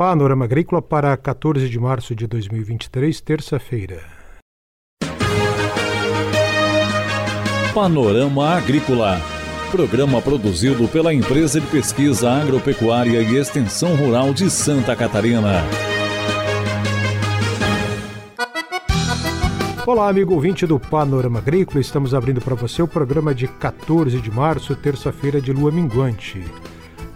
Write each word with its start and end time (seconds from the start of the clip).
Panorama 0.00 0.46
Agrícola 0.46 0.80
para 0.80 1.14
14 1.14 1.68
de 1.68 1.78
março 1.78 2.14
de 2.14 2.26
2023, 2.26 3.20
terça-feira. 3.20 4.02
Panorama 7.74 8.48
Agrícola. 8.48 9.20
Programa 9.70 10.22
produzido 10.22 10.88
pela 10.88 11.12
Empresa 11.12 11.60
de 11.60 11.66
Pesquisa 11.66 12.30
Agropecuária 12.30 13.20
e 13.20 13.36
Extensão 13.36 13.94
Rural 13.94 14.32
de 14.32 14.48
Santa 14.48 14.96
Catarina. 14.96 15.62
Olá, 19.86 20.08
amigo 20.08 20.32
ouvinte 20.32 20.66
do 20.66 20.80
Panorama 20.80 21.40
Agrícola. 21.40 21.78
Estamos 21.78 22.14
abrindo 22.14 22.40
para 22.40 22.54
você 22.54 22.80
o 22.80 22.88
programa 22.88 23.34
de 23.34 23.46
14 23.46 24.18
de 24.18 24.30
março, 24.30 24.74
terça-feira 24.74 25.42
de 25.42 25.52
lua 25.52 25.70
minguante. 25.70 26.42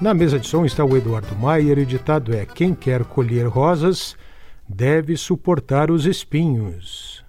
Na 0.05 0.13
mesa 0.13 0.39
de 0.39 0.47
som 0.47 0.67
está 0.67 0.85
o 0.85 0.95
Eduardo 0.99 1.35
Maier 1.35 1.79
o 1.79 1.87
ditado 1.87 2.35
é: 2.35 2.45
Quem 2.45 2.75
quer 2.75 3.05
colher 3.05 3.47
rosas 3.47 4.15
deve 4.69 5.17
suportar 5.17 5.91
os 5.91 6.05
espinhos. 6.05 7.25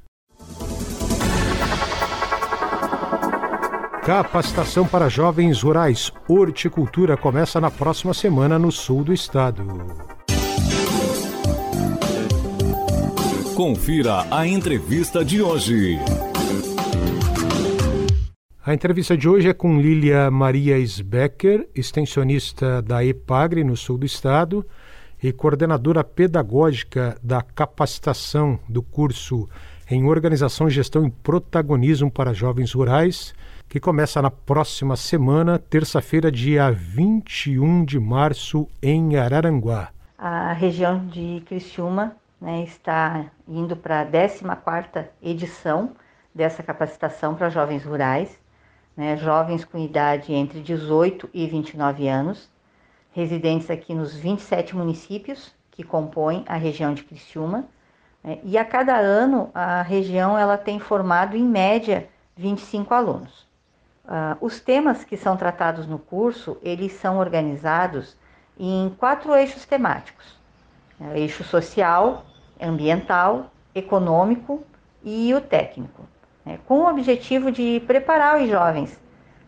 Capacitação 4.04 4.86
para 4.86 5.08
jovens 5.08 5.62
rurais. 5.62 6.12
Horticultura 6.28 7.16
começa 7.16 7.62
na 7.62 7.72
próxima 7.72 8.14
semana 8.14 8.60
no 8.60 8.74
sul 8.74 9.06
do 9.06 9.14
estado. 9.14 9.66
Confira 13.56 14.26
a 14.30 14.46
entrevista 14.46 15.24
de 15.24 15.42
hoje. 15.42 15.98
A 18.68 18.74
entrevista 18.74 19.16
de 19.16 19.30
hoje 19.30 19.48
é 19.48 19.54
com 19.54 19.80
Lilia 19.80 20.32
Maria 20.32 20.80
Sbecker, 20.80 21.70
extensionista 21.76 22.82
da 22.82 23.06
EPAGRE 23.06 23.64
no 23.64 23.78
sul 23.78 23.96
do 23.96 24.08
estado 24.08 24.66
e 25.22 25.32
coordenadora 25.32 26.04
pedagógica 26.04 27.16
da 27.22 27.44
capacitação 27.44 28.58
do 28.68 28.82
curso 28.82 29.48
em 29.88 30.08
Organização, 30.08 30.68
Gestão 30.68 31.06
e 31.06 31.12
Protagonismo 31.12 32.10
para 32.10 32.34
Jovens 32.34 32.74
Rurais, 32.74 33.36
que 33.70 33.80
começa 33.80 34.20
na 34.20 34.32
próxima 34.32 34.96
semana, 34.96 35.60
terça-feira, 35.60 36.32
dia 36.32 36.72
21 36.72 37.86
de 37.86 38.00
março, 38.00 38.68
em 38.82 39.16
Araranguá. 39.16 39.90
A 40.18 40.54
região 40.54 41.06
de 41.06 41.44
Criciúma 41.46 42.16
né, 42.42 42.64
está 42.64 43.28
indo 43.48 43.76
para 43.76 44.02
a 44.02 44.06
14ª 44.08 45.06
edição 45.22 45.92
dessa 46.34 46.64
capacitação 46.64 47.36
para 47.36 47.52
jovens 47.52 47.84
rurais 47.84 48.44
né, 48.96 49.18
jovens 49.18 49.66
com 49.66 49.78
idade 49.78 50.34
entre 50.34 50.62
18 50.62 51.30
e 51.34 51.48
29 51.48 52.08
anos, 52.08 52.50
residentes 53.12 53.70
aqui 53.70 53.94
nos 53.94 54.16
27 54.16 54.76
municípios 54.76 55.54
que 55.72 55.84
compõem 55.84 56.44
a 56.48 56.56
região 56.56 56.94
de 56.94 57.04
Criciúma. 57.04 57.66
Né, 58.24 58.40
e 58.44 58.58
a 58.58 58.64
cada 58.64 58.98
ano 58.98 59.50
a 59.54 59.82
região 59.82 60.38
ela 60.38 60.58
tem 60.58 60.80
formado 60.80 61.36
em 61.36 61.44
média 61.44 62.08
25 62.38 62.94
alunos. 62.94 63.46
Uh, 64.06 64.38
os 64.40 64.60
temas 64.60 65.04
que 65.04 65.18
são 65.18 65.36
tratados 65.36 65.88
no 65.88 65.98
curso 65.98 66.58
eles 66.62 66.92
são 66.94 67.18
organizados 67.18 68.16
em 68.58 68.94
quatro 69.00 69.36
eixos 69.36 69.66
temáticos: 69.66 70.38
né, 71.00 71.20
eixo 71.20 71.44
social, 71.44 72.24
ambiental, 72.62 73.52
econômico 73.74 74.64
e 75.04 75.34
o 75.34 75.42
técnico 75.42 76.04
né, 76.46 76.60
com 76.68 76.80
o 76.80 76.90
objetivo 76.90 77.52
de 77.52 77.82
preparar 77.88 78.42
os 78.42 78.50
jovens 78.50 79.00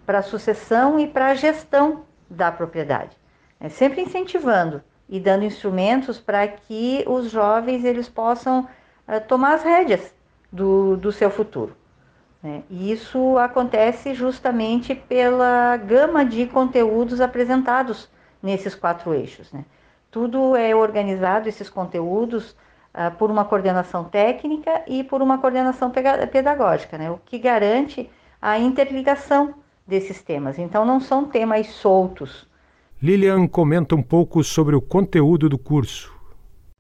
para 0.05 0.19
a 0.19 0.23
sucessão 0.23 0.99
e 0.99 1.07
para 1.07 1.27
a 1.27 1.35
gestão 1.35 2.03
da 2.29 2.51
propriedade, 2.51 3.15
né, 3.59 3.69
sempre 3.69 4.01
incentivando 4.01 4.81
e 5.07 5.19
dando 5.19 5.45
instrumentos 5.45 6.19
para 6.19 6.47
que 6.47 7.03
os 7.07 7.29
jovens 7.29 7.85
eles 7.85 8.09
possam 8.09 8.67
uh, 9.07 9.21
tomar 9.27 9.53
as 9.55 9.63
rédeas 9.63 10.13
do, 10.51 10.97
do 10.97 11.11
seu 11.11 11.29
futuro. 11.29 11.75
Né. 12.41 12.63
E 12.69 12.91
isso 12.91 13.37
acontece 13.37 14.13
justamente 14.13 14.93
pela 14.93 15.77
gama 15.77 16.25
de 16.25 16.45
conteúdos 16.47 17.21
apresentados 17.21 18.09
nesses 18.41 18.75
quatro 18.75 19.13
eixos. 19.13 19.51
Né. 19.51 19.63
Tudo 20.11 20.55
é 20.55 20.75
organizado, 20.75 21.49
esses 21.49 21.69
conteúdos, 21.69 22.55
uh, 22.97 23.15
por 23.15 23.29
uma 23.29 23.45
coordenação 23.45 24.03
técnica 24.03 24.81
e 24.87 25.03
por 25.03 25.21
uma 25.21 25.37
coordenação 25.37 25.91
pedagógica, 25.91 26.97
né? 26.97 27.11
o 27.11 27.19
que 27.23 27.37
garante 27.37 28.09
a 28.41 28.57
interligação 28.57 29.53
desses 29.85 30.21
temas. 30.21 30.57
Então, 30.57 30.83
não 30.83 30.99
são 30.99 31.25
temas 31.25 31.67
soltos. 31.67 32.47
Lilian 33.01 33.47
comenta 33.47 33.95
um 33.95 34.01
pouco 34.01 34.43
sobre 34.43 34.75
o 34.75 34.81
conteúdo 34.81 35.47
do 35.47 35.57
curso. 35.57 36.11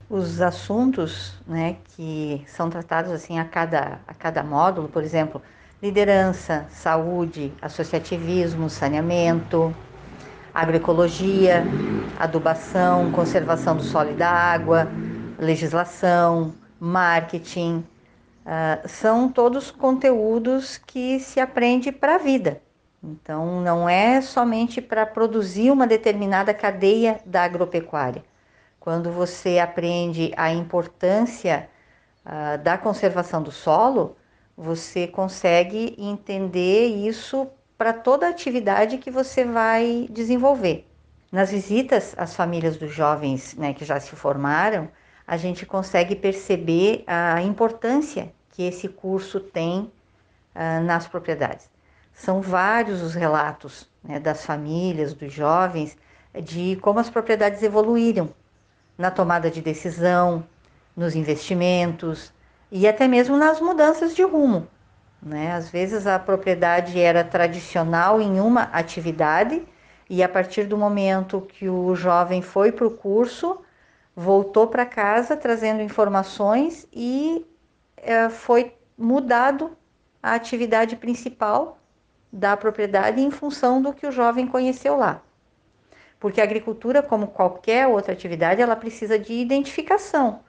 Os 0.09 0.41
assuntos 0.41 1.39
né, 1.45 1.77
que 1.95 2.41
são 2.47 2.69
tratados 2.69 3.11
assim 3.11 3.39
a 3.39 3.45
cada, 3.45 3.99
a 4.07 4.13
cada 4.13 4.41
módulo, 4.41 4.87
por 4.87 5.03
exemplo, 5.03 5.41
liderança, 5.81 6.65
saúde, 6.69 7.53
associativismo, 7.61 8.69
saneamento, 8.69 9.75
agroecologia, 10.53 11.63
adubação, 12.17 13.11
conservação 13.11 13.75
do 13.75 13.83
solo 13.83 14.11
e 14.11 14.15
da 14.15 14.29
água, 14.29 14.87
legislação, 15.37 16.53
marketing, 16.79 17.85
uh, 18.45 18.87
são 18.87 19.29
todos 19.29 19.71
conteúdos 19.71 20.77
que 20.77 21.19
se 21.19 21.39
aprende 21.39 21.91
para 21.91 22.15
a 22.15 22.17
vida. 22.17 22.61
Então, 23.03 23.61
não 23.61 23.87
é 23.87 24.21
somente 24.21 24.81
para 24.81 25.05
produzir 25.05 25.71
uma 25.71 25.85
determinada 25.85 26.53
cadeia 26.53 27.21
da 27.25 27.43
agropecuária. 27.43 28.23
Quando 28.79 29.11
você 29.11 29.59
aprende 29.59 30.31
a 30.35 30.51
importância 30.51 31.69
uh, 32.25 32.57
da 32.63 32.77
conservação 32.77 33.43
do 33.43 33.51
solo, 33.51 34.17
você 34.57 35.07
consegue 35.07 35.95
entender 35.99 36.87
isso 36.87 37.47
para 37.77 37.93
toda 37.93 38.25
a 38.25 38.29
atividade 38.29 38.97
que 38.97 39.11
você 39.11 39.45
vai 39.45 40.07
desenvolver. 40.09 40.87
Nas 41.31 41.51
visitas 41.51 42.15
às 42.17 42.35
famílias 42.35 42.77
dos 42.77 42.91
jovens 42.91 43.53
né, 43.55 43.73
que 43.73 43.85
já 43.85 43.99
se 43.99 44.15
formaram, 44.15 44.89
a 45.27 45.35
gente 45.35 45.65
consegue 45.65 46.15
perceber 46.15 47.03
a 47.05 47.41
importância 47.41 48.31
que 48.51 48.63
esse 48.63 48.87
curso 48.87 49.41
tem 49.41 49.91
uh, 50.55 50.83
nas 50.85 51.05
propriedades. 51.05 51.69
São 52.13 52.41
vários 52.41 53.01
os 53.03 53.13
relatos 53.13 53.87
né, 54.03 54.19
das 54.19 54.45
famílias, 54.45 55.13
dos 55.13 55.31
jovens, 55.33 55.97
de 56.41 56.77
como 56.77 56.99
as 56.99 57.09
propriedades 57.09 57.61
evoluíram 57.61 58.29
na 58.97 59.11
tomada 59.11 59.51
de 59.51 59.61
decisão, 59.61 60.43
nos 60.95 61.15
investimentos 61.15 62.33
e 62.71 62.87
até 62.87 63.07
mesmo 63.07 63.37
nas 63.37 63.59
mudanças 63.59 64.15
de 64.15 64.23
rumo. 64.23 64.67
Né? 65.21 65.51
Às 65.51 65.69
vezes 65.69 66.07
a 66.07 66.17
propriedade 66.17 66.99
era 66.99 67.23
tradicional 67.23 68.21
em 68.21 68.39
uma 68.39 68.63
atividade 68.63 69.61
e 70.09 70.23
a 70.23 70.29
partir 70.29 70.63
do 70.63 70.77
momento 70.77 71.41
que 71.41 71.67
o 71.67 71.93
jovem 71.95 72.41
foi 72.41 72.71
para 72.71 72.87
o 72.87 72.91
curso, 72.91 73.59
voltou 74.19 74.65
para 74.65 74.83
casa 74.83 75.37
trazendo 75.37 75.79
informações 75.79 76.87
e 76.91 77.45
é, 77.97 78.27
foi 78.29 78.73
mudado 78.97 79.77
a 80.23 80.33
atividade 80.33 80.95
principal 80.95 81.77
da 82.33 82.57
propriedade 82.57 83.21
em 83.21 83.29
função 83.29 83.79
do 83.79 83.93
que 83.93 84.07
o 84.07 84.11
jovem 84.11 84.47
conheceu 84.47 84.97
lá. 84.97 85.21
Porque 86.19 86.41
a 86.41 86.43
agricultura, 86.43 87.03
como 87.03 87.27
qualquer 87.27 87.85
outra 87.85 88.11
atividade, 88.11 88.59
ela 88.59 88.75
precisa 88.75 89.19
de 89.19 89.33
identificação. 89.33 90.39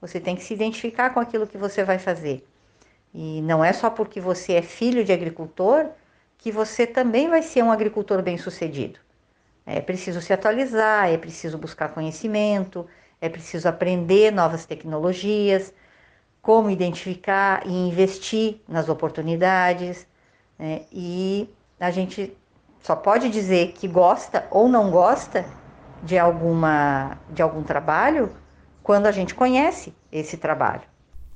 Você 0.00 0.18
tem 0.18 0.34
que 0.34 0.42
se 0.42 0.54
identificar 0.54 1.10
com 1.10 1.20
aquilo 1.20 1.46
que 1.46 1.58
você 1.58 1.84
vai 1.84 1.98
fazer. 1.98 2.48
E 3.12 3.42
não 3.42 3.62
é 3.62 3.74
só 3.74 3.90
porque 3.90 4.22
você 4.22 4.54
é 4.54 4.62
filho 4.62 5.04
de 5.04 5.12
agricultor 5.12 5.90
que 6.38 6.50
você 6.50 6.86
também 6.86 7.28
vai 7.28 7.42
ser 7.42 7.62
um 7.62 7.70
agricultor 7.70 8.22
bem-sucedido. 8.22 8.98
É 9.66 9.82
preciso 9.82 10.22
se 10.22 10.32
atualizar, 10.32 11.10
é 11.10 11.18
preciso 11.18 11.58
buscar 11.58 11.90
conhecimento, 11.90 12.88
é 13.20 13.28
preciso 13.28 13.68
aprender 13.68 14.32
novas 14.32 14.64
tecnologias, 14.64 15.72
como 16.40 16.70
identificar 16.70 17.66
e 17.66 17.70
investir 17.70 18.60
nas 18.68 18.88
oportunidades. 18.88 20.06
Né? 20.58 20.82
E 20.92 21.48
a 21.78 21.90
gente 21.90 22.36
só 22.80 22.94
pode 22.96 23.28
dizer 23.28 23.72
que 23.72 23.88
gosta 23.88 24.46
ou 24.50 24.68
não 24.68 24.90
gosta 24.90 25.44
de, 26.02 26.18
alguma, 26.18 27.18
de 27.30 27.42
algum 27.42 27.62
trabalho 27.62 28.30
quando 28.82 29.06
a 29.06 29.12
gente 29.12 29.34
conhece 29.34 29.94
esse 30.10 30.36
trabalho. 30.36 30.82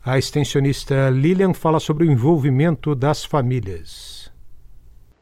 A 0.05 0.19
extensionista 0.19 1.11
Lilian 1.11 1.55
fala 1.55 1.79
sobre 1.79 2.05
o 2.05 2.11
envolvimento 2.11 2.95
das 2.95 3.25
famílias. 3.25 4.33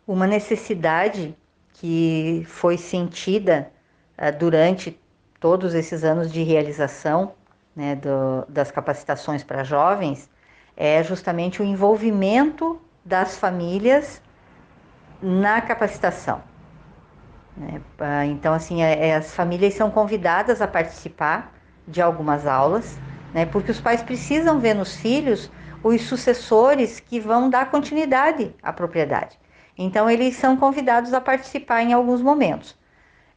Uma 0.06 0.26
necessidade 0.26 1.36
que 1.74 2.42
foi 2.46 2.78
sentida 2.78 3.70
uh, 4.16 4.36
durante 4.38 4.98
todos 5.40 5.74
esses 5.74 6.04
anos 6.04 6.30
de 6.30 6.42
realização 6.42 7.32
né, 7.74 7.96
do, 7.96 8.44
das 8.48 8.70
capacitações 8.70 9.42
para 9.42 9.64
jovens 9.64 10.30
é 10.76 11.02
justamente 11.02 11.62
o 11.62 11.64
envolvimento 11.64 12.80
das 13.04 13.36
famílias 13.36 14.22
na 15.20 15.60
capacitação. 15.60 16.42
Né? 17.56 17.80
Então, 18.26 18.54
assim, 18.54 18.82
é, 18.82 19.08
é, 19.08 19.16
as 19.16 19.34
famílias 19.34 19.74
são 19.74 19.90
convidadas 19.90 20.62
a 20.62 20.68
participar 20.68 21.52
de 21.88 22.00
algumas 22.00 22.46
aulas, 22.46 22.98
né, 23.34 23.46
porque 23.46 23.70
os 23.70 23.80
pais 23.80 24.02
precisam 24.02 24.58
ver 24.60 24.74
nos 24.74 24.96
filhos 24.96 25.50
os 25.82 26.02
sucessores 26.02 27.00
que 27.00 27.18
vão 27.18 27.48
dar 27.48 27.70
continuidade 27.70 28.54
à 28.62 28.72
propriedade. 28.72 29.38
Então, 29.76 30.10
eles 30.10 30.36
são 30.36 30.56
convidados 30.56 31.12
a 31.14 31.20
participar 31.20 31.82
em 31.82 31.92
alguns 31.92 32.20
momentos. 32.20 32.78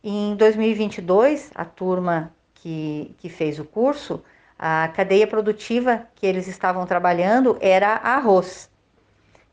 Em 0.05 0.35
2022, 0.35 1.49
a 1.55 1.63
turma 1.63 2.33
que, 2.55 3.15
que 3.19 3.29
fez 3.29 3.57
o 3.57 3.63
curso, 3.63 4.21
a 4.59 4.89
cadeia 4.89 5.25
produtiva 5.25 6.05
que 6.13 6.25
eles 6.25 6.45
estavam 6.45 6.85
trabalhando 6.85 7.57
era 7.61 7.87
arroz. 7.87 8.69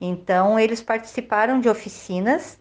Então, 0.00 0.58
eles 0.58 0.82
participaram 0.82 1.60
de 1.60 1.68
oficinas 1.68 2.58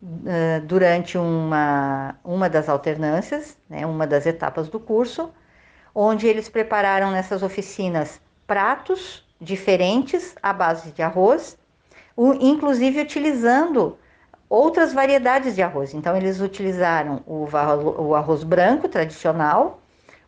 uh, 0.00 0.64
durante 0.66 1.18
uma, 1.18 2.14
uma 2.22 2.48
das 2.48 2.68
alternâncias, 2.68 3.58
né, 3.68 3.84
uma 3.84 4.06
das 4.06 4.24
etapas 4.24 4.68
do 4.68 4.78
curso, 4.78 5.32
onde 5.92 6.28
eles 6.28 6.48
prepararam 6.48 7.10
nessas 7.10 7.42
oficinas 7.42 8.20
pratos 8.46 9.26
diferentes 9.40 10.36
à 10.40 10.52
base 10.52 10.92
de 10.92 11.02
arroz, 11.02 11.58
inclusive 12.40 13.00
utilizando 13.00 13.98
outras 14.48 14.92
variedades 14.92 15.54
de 15.54 15.62
arroz. 15.62 15.94
Então, 15.94 16.16
eles 16.16 16.40
utilizaram 16.40 17.22
o, 17.26 17.46
o 17.98 18.14
arroz 18.14 18.44
branco 18.44 18.88
tradicional, 18.88 19.80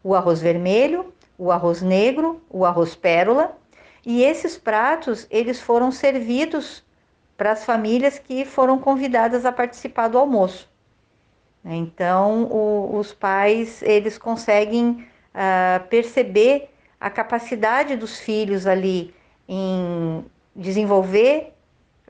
o 0.03 0.15
arroz 0.15 0.41
vermelho, 0.41 1.13
o 1.37 1.53
arroz 1.53 1.83
negro, 1.83 2.43
o 2.51 2.65
arroz 2.65 2.95
pérola, 2.95 3.57
e 4.05 4.23
esses 4.23 4.57
pratos 4.57 5.27
eles 5.31 5.61
foram 5.61 5.93
servidos 5.93 6.85
para 7.37 7.53
as 7.53 7.65
famílias 7.65 8.19
que 8.19 8.45
foram 8.45 8.79
convidadas 8.79 9.47
a 9.47 9.53
participar 9.53 10.09
do 10.09 10.19
almoço. 10.19 10.69
Então, 11.65 12.45
o, 12.45 12.97
os 12.97 13.13
pais 13.13 13.83
eles 13.83 14.19
conseguem 14.19 15.07
uh, 15.35 15.87
perceber 15.89 16.71
a 17.01 17.11
capacidade 17.11 17.97
dos 17.97 18.19
filhos 18.19 18.67
ali 18.67 19.15
em 19.49 20.25
desenvolver 20.55 21.53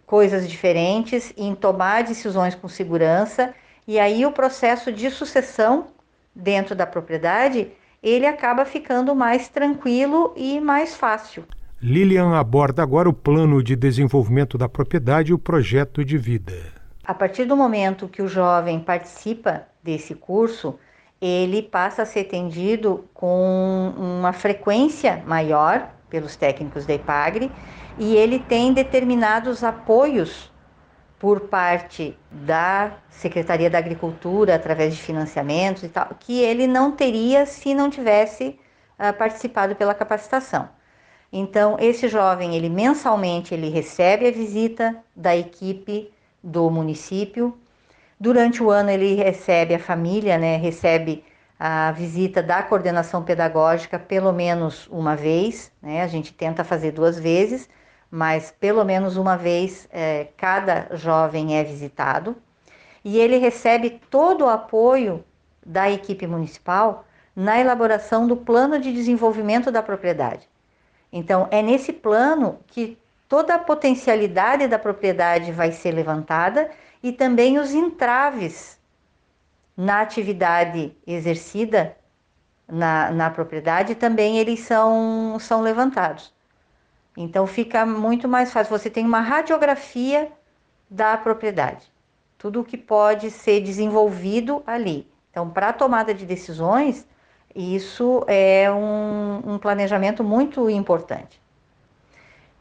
coisas 0.09 0.49
diferentes, 0.49 1.35
em 1.37 1.55
tomar 1.55 2.03
decisões 2.03 2.55
com 2.55 2.67
segurança, 2.67 3.55
e 3.87 3.99
aí 3.99 4.25
o 4.25 4.33
processo 4.33 4.91
de 4.91 5.11
sucessão 5.11 5.89
dentro 6.35 6.75
da 6.75 6.87
propriedade 6.87 7.69
ele 8.03 8.27
acaba 8.27 8.65
ficando 8.65 9.15
mais 9.15 9.49
tranquilo 9.49 10.33
e 10.35 10.61
mais 10.61 10.97
fácil. 10.97 11.45
Lilian 11.81 12.35
aborda 12.35 12.83
agora 12.83 13.09
o 13.09 13.13
plano 13.13 13.63
de 13.63 13.77
desenvolvimento 13.77 14.57
da 14.57 14.69
propriedade 14.69 15.31
e 15.31 15.35
o 15.35 15.39
projeto 15.39 16.03
de 16.03 16.17
vida. 16.17 16.55
A 17.05 17.13
partir 17.13 17.45
do 17.45 17.57
momento 17.57 18.09
que 18.09 18.23
o 18.23 18.29
jovem 18.29 18.81
participa 18.81 19.67
desse 19.83 20.15
curso, 20.15 20.79
ele 21.21 21.63
passa 21.63 22.03
a 22.03 22.07
ser 22.07 22.21
atendido 22.21 23.05
com 23.13 23.93
uma 23.97 24.33
frequência 24.33 25.23
maior 25.27 25.91
pelos 26.09 26.35
técnicos 26.35 26.87
da 26.87 26.95
IPAGRE 26.95 27.51
e 27.99 28.17
ele 28.17 28.39
tem 28.39 28.73
determinados 28.73 29.65
apoios 29.65 30.51
por 31.19 31.41
parte 31.41 32.17
da 32.31 32.93
Secretaria 33.11 33.69
da 33.69 33.79
Agricultura 33.79 34.55
através 34.55 34.95
de 34.95 35.03
financiamentos 35.03 35.83
e 35.83 35.89
tal, 35.89 36.11
que 36.19 36.41
ele 36.41 36.67
não 36.67 36.93
teria 36.93 37.45
se 37.45 37.75
não 37.75 37.91
tivesse 37.91 38.59
uh, 38.99 39.13
participado 39.15 39.75
pela 39.75 39.95
capacitação. 39.95 40.69
Então, 41.33 41.77
esse 41.81 42.09
jovem, 42.09 42.55
ele 42.55 42.71
mensalmente 42.71 43.53
ele 43.53 43.69
recebe 43.69 44.29
a 44.29 44.31
visita 44.31 44.97
da 45.15 45.37
equipe 45.37 46.11
do 46.43 46.71
município, 46.71 47.59
Durante 48.21 48.63
o 48.63 48.71
ano 48.71 48.91
ele 48.91 49.15
recebe 49.15 49.75
a 49.75 49.79
família, 49.79 50.37
né, 50.37 50.57
recebe 50.57 51.25
a 51.59 51.93
visita 51.93 52.43
da 52.43 52.63
coordenação 52.63 53.23
pedagógica 53.23 53.97
pelo 53.99 54.33
menos 54.33 54.89
uma 54.89 55.15
vez, 55.15 55.73
né? 55.81 56.03
A 56.03 56.07
gente 56.09 56.33
tenta 56.33 56.65
fazer 56.65 56.93
duas 56.93 57.19
vezes, 57.19 57.69
mas 58.11 58.51
pelo 58.51 58.85
menos 58.85 59.17
uma 59.17 59.37
vez 59.37 59.89
é, 59.91 60.29
cada 60.37 60.89
jovem 60.97 61.59
é 61.59 61.65
visitado 61.65 62.37
e 63.05 63.19
ele 63.19 63.37
recebe 63.37 64.01
todo 64.11 64.45
o 64.45 64.49
apoio 64.49 65.25
da 65.65 65.91
equipe 65.91 66.27
municipal 66.27 67.05
na 67.37 67.61
elaboração 67.61 68.27
do 68.27 68.37
plano 68.37 68.81
de 68.81 68.93
desenvolvimento 68.93 69.71
da 69.71 69.83
propriedade. 69.83 70.49
Então, 71.13 71.47
é 71.51 71.63
nesse 71.63 71.93
plano 71.93 72.59
que 72.67 72.99
toda 73.29 73.55
a 73.55 73.59
potencialidade 73.59 74.67
da 74.67 74.79
propriedade 74.79 75.53
vai 75.53 75.73
ser 75.73 75.93
levantada 75.93 76.71
e 77.03 77.13
também 77.13 77.59
os 77.59 77.73
entraves 77.73 78.79
na 79.77 80.01
atividade 80.01 80.93
exercida 81.07 81.97
na, 82.67 83.11
na 83.11 83.31
propriedade 83.31 83.95
também 83.95 84.39
eles 84.39 84.61
são, 84.61 85.39
são 85.39 85.63
levantados. 85.63 86.33
Então 87.21 87.49
fica 87.49 87.85
muito 87.85 88.29
mais 88.29 88.53
fácil. 88.53 88.79
Você 88.79 88.89
tem 88.89 89.05
uma 89.05 89.19
radiografia 89.19 90.31
da 90.89 91.17
propriedade, 91.17 91.85
tudo 92.39 92.61
o 92.61 92.65
que 92.65 92.79
pode 92.79 93.33
ser 93.33 93.61
desenvolvido 93.61 94.63
ali. 94.65 95.05
Então, 95.29 95.51
para 95.51 95.71
a 95.71 95.73
tomada 95.73 96.15
de 96.15 96.25
decisões, 96.25 97.05
isso 97.53 98.25
é 98.29 98.71
um, 98.71 99.55
um 99.55 99.59
planejamento 99.59 100.23
muito 100.23 100.71
importante. 100.71 101.43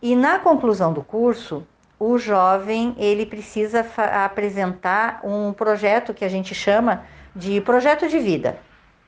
E 0.01 0.15
na 0.15 0.39
conclusão 0.39 0.91
do 0.91 1.03
curso, 1.03 1.65
o 1.99 2.17
jovem 2.17 2.95
ele 2.97 3.27
precisa 3.27 3.85
apresentar 4.25 5.21
um 5.23 5.53
projeto 5.53 6.15
que 6.15 6.25
a 6.25 6.29
gente 6.29 6.55
chama 6.55 7.05
de 7.35 7.61
projeto 7.61 8.07
de 8.07 8.17
vida. 8.17 8.57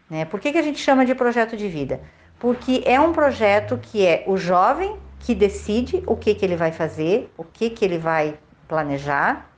Né? 0.07 0.25
Por 0.25 0.39
que, 0.39 0.51
que 0.51 0.59
a 0.59 0.63
gente 0.63 0.79
chama 0.79 1.07
de 1.07 1.15
projeto 1.15 1.57
de 1.57 1.67
vida? 1.67 2.01
Porque 2.37 2.83
é 2.85 2.99
um 2.99 3.11
projeto 3.11 3.79
que 3.81 4.05
é 4.05 4.23
o 4.27 4.37
jovem 4.37 4.95
que 5.19 5.35
decide 5.35 6.03
o 6.07 6.15
que, 6.15 6.33
que 6.33 6.45
ele 6.45 6.55
vai 6.55 6.71
fazer, 6.71 7.31
o 7.37 7.43
que, 7.43 7.69
que 7.69 7.83
ele 7.83 7.97
vai 7.97 8.39
planejar, 8.67 9.49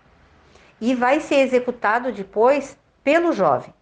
e 0.79 0.95
vai 0.95 1.19
ser 1.19 1.35
executado 1.35 2.11
depois 2.11 2.77
pelo 3.03 3.31
jovem. 3.31 3.73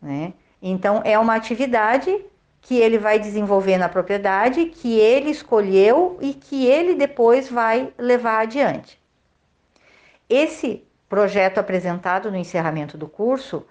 Né? 0.00 0.32
Então, 0.60 1.02
é 1.04 1.18
uma 1.18 1.34
atividade 1.34 2.24
que 2.62 2.78
ele 2.78 2.98
vai 2.98 3.18
desenvolver 3.18 3.76
na 3.76 3.88
propriedade, 3.88 4.66
que 4.66 4.98
ele 4.98 5.30
escolheu 5.30 6.18
e 6.20 6.34
que 6.34 6.66
ele 6.66 6.94
depois 6.94 7.48
vai 7.48 7.92
levar 7.96 8.40
adiante. 8.40 9.00
Esse 10.28 10.84
projeto 11.08 11.58
apresentado 11.58 12.30
no 12.30 12.36
encerramento 12.36 12.98
do 12.98 13.06
curso, 13.06 13.64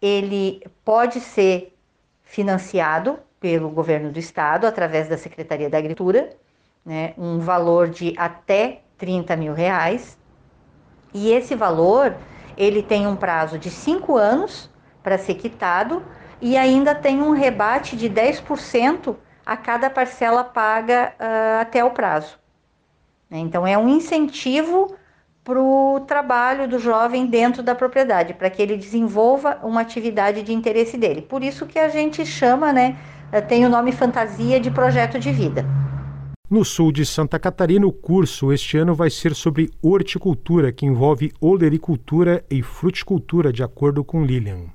ele 0.00 0.62
pode 0.84 1.18
ser 1.20 1.76
financiado 2.22 3.18
pelo 3.40 3.70
governo 3.70 4.12
do 4.12 4.18
estado 4.18 4.66
através 4.66 5.08
da 5.08 5.18
Secretaria 5.18 5.68
da 5.68 5.78
Agricultura, 5.78 6.30
né, 6.86 7.12
um 7.18 7.40
valor 7.40 7.88
de 7.88 8.14
até 8.16 8.82
30 8.96 9.36
mil 9.36 9.52
reais. 9.52 10.16
E 11.12 11.32
esse 11.32 11.56
valor 11.56 12.16
ele 12.56 12.82
tem 12.82 13.06
um 13.06 13.16
prazo 13.16 13.58
de 13.58 13.70
cinco 13.70 14.16
anos 14.16 14.70
para 15.02 15.18
ser 15.18 15.34
quitado 15.34 16.02
e 16.40 16.56
ainda 16.56 16.94
tem 16.94 17.20
um 17.20 17.32
rebate 17.32 17.96
de 17.96 18.08
10% 18.08 19.16
a 19.44 19.56
cada 19.56 19.90
parcela 19.90 20.44
paga 20.44 21.12
uh, 21.20 21.60
até 21.60 21.84
o 21.84 21.90
prazo. 21.90 22.38
Então, 23.30 23.66
é 23.66 23.76
um 23.76 23.88
incentivo 23.88 24.94
para 25.44 25.60
o 25.60 26.00
trabalho 26.00 26.66
do 26.66 26.78
jovem 26.78 27.26
dentro 27.26 27.62
da 27.62 27.74
propriedade, 27.74 28.34
para 28.34 28.50
que 28.50 28.60
ele 28.60 28.76
desenvolva 28.76 29.60
uma 29.62 29.80
atividade 29.80 30.42
de 30.42 30.52
interesse 30.52 30.96
dele. 30.96 31.22
Por 31.22 31.42
isso 31.42 31.66
que 31.66 31.78
a 31.78 31.88
gente 31.88 32.26
chama, 32.26 32.72
né, 32.72 32.96
eh, 33.30 33.40
tem 33.40 33.64
o 33.64 33.68
nome 33.68 33.92
fantasia 33.92 34.58
de 34.58 34.70
projeto 34.70 35.18
de 35.20 35.30
vida. 35.30 35.64
No 36.48 36.64
sul 36.64 36.92
de 36.92 37.04
Santa 37.04 37.40
Catarina, 37.40 37.88
o 37.88 37.92
curso 37.92 38.52
este 38.52 38.78
ano 38.78 38.94
vai 38.94 39.10
ser 39.10 39.34
sobre 39.34 39.68
horticultura, 39.82 40.70
que 40.70 40.86
envolve 40.86 41.32
olericultura 41.40 42.44
e 42.48 42.62
fruticultura, 42.62 43.52
de 43.52 43.64
acordo 43.64 44.04
com 44.04 44.24
Lilian. 44.24 44.66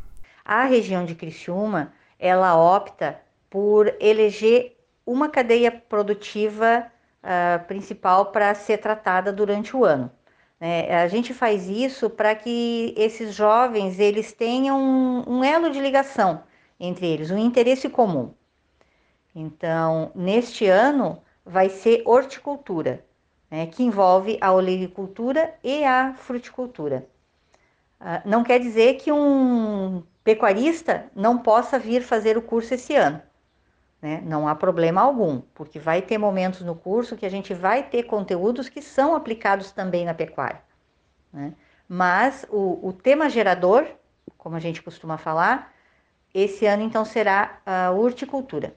A 0.44 0.66
região 0.66 1.06
de 1.06 1.16
Criciúma, 1.16 1.94
ela 2.20 2.58
opta 2.58 3.22
por 3.50 3.90
eleger 4.02 4.76
uma 5.06 5.30
cadeia 5.30 5.72
produtiva 5.72 6.88
uh, 7.24 7.66
principal 7.68 8.34
para 8.34 8.54
ser 8.54 8.80
tratada 8.80 9.32
durante 9.32 9.74
o 9.74 9.86
ano. 9.86 10.12
É, 10.60 11.02
a 11.02 11.08
gente 11.08 11.34
faz 11.34 11.70
isso 11.70 12.10
para 12.10 12.36
que 12.36 12.94
esses 12.98 13.34
jovens 13.34 13.98
eles 13.98 14.34
tenham 14.34 14.78
um, 14.78 15.38
um 15.38 15.44
elo 15.44 15.72
de 15.72 15.80
ligação 15.80 16.44
entre 16.78 17.08
eles, 17.08 17.32
um 17.32 17.38
interesse 17.38 17.88
comum. 17.88 18.34
Então, 19.34 20.12
neste 20.14 20.66
ano 20.68 21.18
vai 21.46 21.70
ser 21.70 22.04
horticultura, 22.06 23.06
né, 23.50 23.66
que 23.68 23.84
envolve 23.84 24.38
a 24.42 24.52
olericultura 24.52 25.54
e 25.64 25.84
a 25.84 26.14
fruticultura. 26.14 27.08
Uh, 28.00 28.28
não 28.28 28.44
quer 28.44 28.60
dizer 28.60 28.96
que 28.96 29.12
um 29.12 30.04
pecuarista 30.24 31.06
não 31.16 31.38
possa 31.38 31.78
vir 31.78 32.02
fazer 32.02 32.38
o 32.38 32.42
curso 32.42 32.74
esse 32.74 32.96
ano. 32.96 33.22
Né? 34.02 34.22
Não 34.26 34.48
há 34.48 34.56
problema 34.56 35.02
algum, 35.02 35.42
porque 35.54 35.78
vai 35.80 36.02
ter 36.02 36.18
momentos 36.18 36.62
no 36.62 36.76
curso 36.76 37.16
que 37.16 37.26
a 37.26 37.30
gente 37.30 37.54
vai 37.54 37.84
ter 37.84 38.04
conteúdos 38.04 38.70
que 38.70 38.82
são 38.82 39.16
aplicados 39.16 39.72
também 39.72 40.06
na 40.06 40.14
pecuária. 40.14 40.62
Né? 41.32 41.54
Mas 41.88 42.46
o, 42.50 42.88
o 42.88 42.94
tema 42.94 43.30
gerador, 43.30 43.86
como 44.38 44.56
a 44.56 44.60
gente 44.60 44.82
costuma 44.82 45.18
falar, 45.18 45.72
Esse 46.34 46.66
ano, 46.66 46.84
então, 46.84 47.04
será 47.04 47.60
a 47.66 47.92
horticultura. 47.92 48.74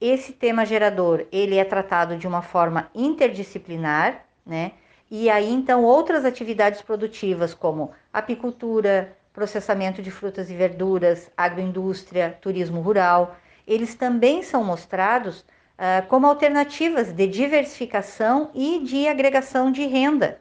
Esse 0.00 0.32
tema 0.32 0.66
gerador, 0.66 1.26
ele 1.32 1.56
é 1.56 1.64
tratado 1.64 2.16
de 2.16 2.26
uma 2.26 2.42
forma 2.42 2.90
interdisciplinar, 2.94 4.24
né? 4.44 4.72
E 5.10 5.30
aí, 5.30 5.50
então, 5.52 5.84
outras 5.84 6.24
atividades 6.24 6.82
produtivas 6.82 7.54
como 7.54 7.92
apicultura, 8.12 9.16
processamento 9.32 10.02
de 10.02 10.10
frutas 10.10 10.50
e 10.50 10.54
verduras, 10.54 11.30
agroindústria, 11.36 12.36
turismo 12.40 12.80
rural, 12.80 13.36
eles 13.66 13.94
também 13.94 14.42
são 14.42 14.64
mostrados 14.64 15.40
uh, 15.40 16.06
como 16.08 16.26
alternativas 16.26 17.12
de 17.12 17.26
diversificação 17.26 18.50
e 18.54 18.80
de 18.82 19.06
agregação 19.06 19.70
de 19.70 19.86
renda 19.86 20.40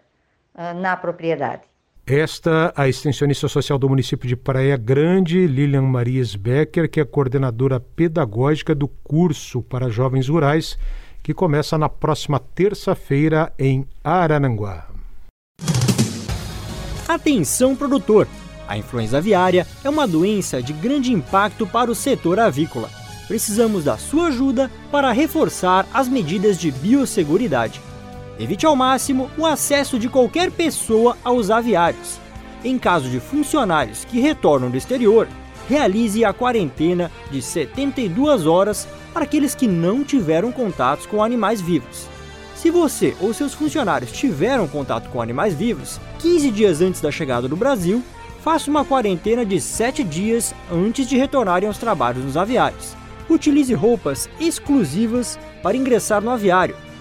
uh, 0.54 0.74
na 0.80 0.98
propriedade. 0.98 1.64
Esta, 2.08 2.72
a 2.76 2.88
extensionista 2.88 3.48
social 3.48 3.80
do 3.80 3.90
município 3.90 4.30
de 4.30 4.36
Praia 4.36 4.78
Grande, 4.78 5.48
Lilian 5.48 5.82
Marias 5.82 6.36
Becker, 6.36 6.88
que 6.88 7.00
é 7.00 7.06
coordenadora 7.06 7.80
pedagógica 7.80 8.76
do 8.76 8.88
curso 8.88 9.64
para 9.64 9.90
jovens 9.90 10.30
rurais, 10.30 10.78
que 11.24 11.34
começa 11.34 11.80
na 11.80 11.90
próxima 11.90 12.40
terça-feira 12.40 13.52
em 13.58 13.88
Arananguá. 14.04 14.88
Atenção, 17.08 17.76
produtor! 17.76 18.28
A 18.68 18.78
influenza 18.78 19.18
aviária 19.18 19.66
é 19.84 19.90
uma 19.90 20.08
doença 20.08 20.62
de 20.62 20.74
grande 20.74 21.12
impacto 21.12 21.66
para 21.66 21.90
o 21.90 21.96
setor 21.96 22.40
avícola. 22.40 22.88
Precisamos 23.28 23.84
da 23.84 23.98
sua 23.98 24.28
ajuda 24.28 24.70
para 24.92 25.12
reforçar 25.12 25.88
as 25.92 26.08
medidas 26.08 26.60
de 26.60 26.70
biosseguridade. 26.70 27.82
Evite 28.38 28.66
ao 28.66 28.76
máximo 28.76 29.32
o 29.38 29.46
acesso 29.46 29.98
de 29.98 30.10
qualquer 30.10 30.52
pessoa 30.52 31.18
aos 31.24 31.50
aviários. 31.50 32.20
Em 32.64 32.78
caso 32.78 33.10
de 33.10 33.20
funcionários 33.20 34.04
que 34.04 34.20
retornam 34.20 34.70
do 34.70 34.76
exterior, 34.76 35.28
realize 35.70 36.26
a 36.26 36.34
quarentena 36.34 37.10
de 37.32 37.42
72 37.42 38.46
horas 38.46 38.88
para 39.14 39.24
aqueles 39.24 39.56
que 39.56 39.68
não 39.68 40.04
tiveram 40.04 40.52
contatos 40.52 41.06
com 41.06 41.24
animais 41.24 41.62
vivos. 41.62 42.08
Se 42.56 42.70
você 42.70 43.16
ou 43.22 43.34
seus 43.34 43.54
funcionários 43.54 44.12
tiveram 44.12 44.68
contato 44.68 45.10
com 45.10 45.22
animais 45.22 45.54
vivos 45.54 46.00
15 46.20 46.52
dias 46.52 46.82
antes 46.82 47.00
da 47.00 47.12
chegada 47.12 47.48
do 47.48 47.56
Brasil, 47.56 48.04
faça 48.44 48.70
uma 48.70 48.84
quarentena 48.84 49.46
de 49.46 49.62
7 49.62 50.04
dias 50.04 50.54
antes 50.70 51.08
de 51.08 51.16
retornarem 51.16 51.68
aos 51.68 51.78
trabalhos 51.78 52.26
nos 52.26 52.36
aviários. 52.36 52.96
Utilize 53.30 53.74
roupas 53.74 54.30
exclusivas 54.40 55.40
para 55.64 55.78
ingressar 55.78 56.22
no 56.22 56.32
aviário 56.32 56.76